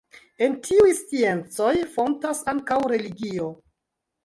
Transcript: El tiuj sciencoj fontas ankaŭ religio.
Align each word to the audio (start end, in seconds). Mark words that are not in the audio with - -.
El 0.45 0.53
tiuj 0.67 0.93
sciencoj 0.99 1.75
fontas 1.97 2.43
ankaŭ 2.55 2.81
religio. 2.95 3.55